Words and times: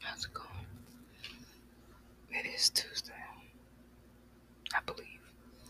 How's 0.00 0.26
it 0.26 0.32
going? 0.34 2.14
It 2.30 2.46
is 2.54 2.70
Tuesday. 2.70 3.12
I 4.74 4.80
believe. 4.86 5.20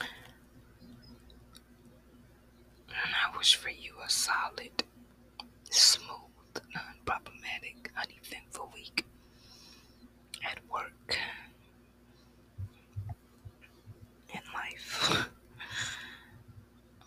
And 0.00 0.08
I 3.14 3.27
wish 3.38 3.54
for 3.54 3.70
you 3.70 3.92
a 4.04 4.10
solid, 4.10 4.82
smooth, 5.70 6.08
non 6.74 6.94
problematic, 7.06 7.88
uneventful 7.96 8.68
week 8.74 9.06
at 10.44 10.58
work, 10.72 11.16
in 14.34 14.40
life. 14.52 15.28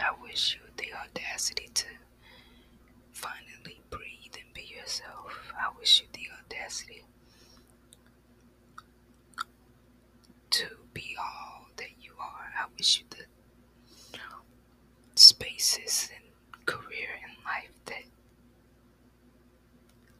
I 0.00 0.10
wish 0.20 0.56
you 0.56 0.60
the 0.76 0.92
audacity 0.92 1.68
to 1.74 1.86
finally 3.12 3.80
breathe 3.90 4.34
and 4.34 4.52
be 4.52 4.62
yourself. 4.76 5.52
I 5.56 5.68
wish 5.78 6.00
you 6.02 6.08
the 6.12 6.26
audacity 6.40 7.04
to 10.50 10.66
be 10.92 11.16
all 11.18 11.31
you 12.82 13.04
the 13.10 13.24
spaces 15.14 16.10
and 16.14 16.66
career 16.66 17.08
in 17.22 17.44
life 17.44 17.70
that 17.86 18.02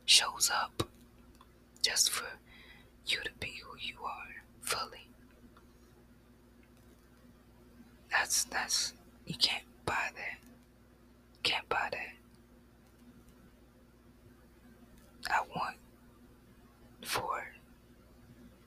shows 0.04 0.50
up 0.54 0.82
just 1.82 2.10
for 2.10 2.26
you 3.06 3.18
to 3.24 3.30
be 3.40 3.60
who 3.64 3.76
you 3.78 3.94
are 4.04 4.42
fully. 4.60 5.08
That's 8.10 8.44
that's 8.44 8.92
you 9.26 9.34
can't 9.36 9.64
buy 9.84 10.10
that. 10.14 10.38
Can't 11.42 11.68
buy 11.68 11.88
that. 11.90 12.12
I 15.30 15.40
want 15.56 15.76
for 17.02 17.44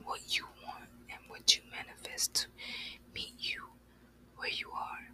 what 0.03 0.19
you 0.27 0.45
want 0.65 0.85
and 1.09 1.19
what 1.27 1.55
you 1.55 1.61
manifest 1.71 2.33
to 2.35 2.47
meet 3.13 3.33
you 3.39 3.61
where 4.37 4.49
you 4.49 4.69
are. 4.71 5.09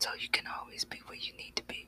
So 0.00 0.10
you 0.18 0.28
can 0.30 0.44
always 0.46 0.84
be 0.84 0.98
where 1.06 1.16
you 1.18 1.32
need 1.36 1.56
to 1.56 1.62
be. 1.64 1.86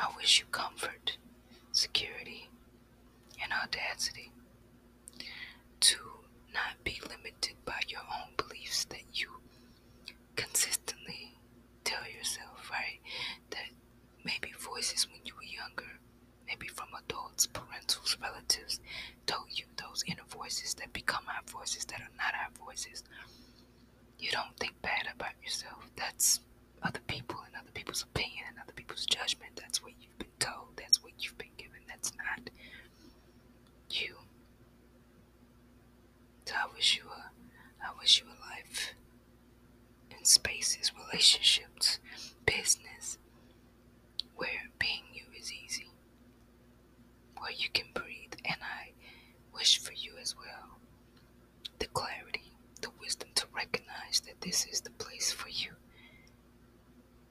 I 0.00 0.08
wish 0.16 0.40
you 0.40 0.46
comfort, 0.50 1.18
security, 1.72 2.48
and 3.42 3.52
audacity 3.52 4.32
to 5.80 5.96
not 6.52 6.82
be 6.84 7.00
limited 7.08 7.54
by 7.64 7.80
your 7.88 8.00
own 8.00 8.30
beliefs 8.36 8.84
that 8.86 9.02
you 9.12 9.28
consistently 10.36 11.36
tell 11.84 12.02
yourself, 12.16 12.70
right? 12.70 13.00
That 13.50 13.68
maybe 14.24 14.52
voices 14.58 15.06
when 15.08 15.20
you 15.24 15.34
were 15.36 15.42
younger, 15.44 16.00
maybe 16.46 16.66
from 16.68 16.88
adults, 16.98 17.46
parentals, 17.46 18.20
relatives, 18.20 18.80
told 19.26 19.46
you 19.50 19.64
those 19.76 20.02
inner 20.06 20.24
voices 20.28 20.74
that 20.74 20.92
become 20.92 21.24
our 21.28 21.42
voices 21.46 21.84
that 21.86 22.00
are 22.00 22.16
not 22.16 22.34
our 22.34 22.50
voices. 22.66 23.04
You 24.24 24.30
don't 24.30 24.56
think 24.58 24.80
bad 24.80 25.06
about 25.14 25.34
yourself. 25.42 25.90
That's 25.96 26.40
other 26.82 27.00
people 27.06 27.36
and 27.46 27.54
other 27.60 27.70
people's 27.74 28.02
opinion 28.02 28.44
and 28.48 28.56
other 28.62 28.72
people's 28.72 29.04
judgment. 29.04 29.52
That's 29.54 29.82
what 29.82 29.92
you've 30.00 30.18
been 30.18 30.28
told. 30.38 30.68
That's 30.76 31.02
what 31.02 31.12
you've 31.18 31.36
been 31.36 31.52
given. 31.58 31.80
That's 31.86 32.10
not 32.16 32.48
you. 33.90 34.14
So 36.46 36.54
I 36.54 36.66
wish 36.74 36.96
you 36.96 37.02
a 37.10 37.30
I 37.86 37.90
wish 38.00 38.20
you 38.20 38.26
a 38.26 38.38
life 38.50 38.94
in 40.10 40.24
spaces, 40.24 40.90
relationships, 41.06 41.98
business, 42.46 43.18
where 44.36 44.70
being 44.78 45.04
you 45.12 45.24
is 45.38 45.52
easy, 45.52 45.90
where 47.38 47.52
you 47.52 47.68
can 47.74 47.86
breathe, 47.92 48.32
and 48.44 48.56
I 48.62 48.92
wish 49.54 49.78
for 49.78 49.92
you 49.92 50.12
as 50.20 50.34
well 50.36 50.78
the 51.78 51.86
clarity, 51.88 52.56
the 52.80 52.90
wisdom 53.00 53.28
to 53.34 53.46
recognize 53.54 54.20
that 54.26 54.33
this 54.44 54.66
is 54.70 54.82
the 54.82 54.90
place 54.90 55.32
for 55.32 55.48
you 55.48 55.70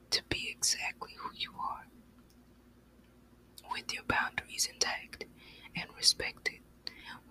to 0.10 0.24
be 0.30 0.50
exactly 0.50 1.12
who 1.20 1.30
you 1.36 1.52
are, 1.60 1.86
with 3.72 3.94
your 3.94 4.04
boundaries 4.08 4.68
intact 4.72 5.26
and 5.76 5.86
respected, 5.96 6.60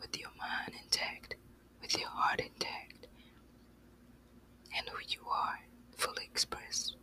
with 0.01 0.17
your 0.19 0.31
mind 0.39 0.73
intact, 0.85 1.35
with 1.81 1.99
your 1.99 2.09
heart 2.09 2.41
intact, 2.41 3.09
and 4.77 4.89
who 4.89 4.99
you 5.09 5.29
are 5.29 5.59
fully 5.97 6.25
expressed. 6.31 6.95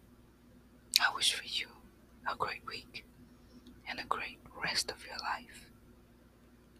I 1.02 1.14
wish 1.14 1.34
for 1.34 1.46
you 1.46 1.68
a 2.32 2.36
great 2.38 2.66
week 2.66 3.06
and 3.90 4.00
a 4.00 4.06
great 4.06 4.40
rest 4.64 4.90
of 4.90 5.06
your 5.06 5.18
life. 5.18 5.70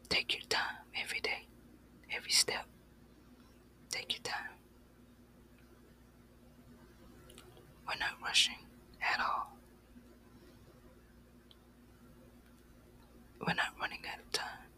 Take 0.08 0.34
your 0.34 0.48
time 0.48 0.86
every 1.02 1.20
day, 1.20 1.48
every 2.16 2.32
step. 2.32 2.66
Take 3.92 4.14
your 4.14 4.24
time. 4.24 4.60
Rushing 8.30 8.60
at 9.02 9.20
all. 9.20 9.58
We're 13.40 13.56
not 13.56 13.74
running 13.82 14.02
out 14.14 14.20
of 14.20 14.32
time. 14.32 14.70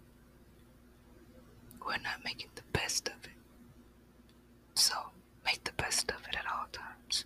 We're 1.86 1.98
not 1.98 2.24
making 2.24 2.52
the 2.56 2.62
best 2.72 3.10
of 3.10 3.26
it. 3.26 3.32
So 4.76 4.94
make 5.44 5.66
the 5.66 5.74
best 5.74 6.10
of 6.12 6.26
it 6.30 6.38
at 6.38 6.46
all 6.50 6.68
times. 6.72 7.26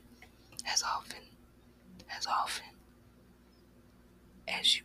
As 0.67 0.81
often, 0.81 1.21
as 2.17 2.25
often 2.25 2.73
as 4.47 4.77
you 4.77 4.81